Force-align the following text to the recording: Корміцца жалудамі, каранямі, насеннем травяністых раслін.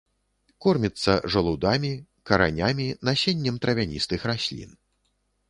Корміцца 0.65 1.11
жалудамі, 1.35 1.91
каранямі, 2.31 2.87
насеннем 3.11 3.61
травяністых 3.67 4.27
раслін. 4.33 4.75